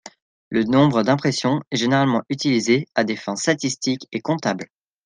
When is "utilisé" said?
2.27-2.87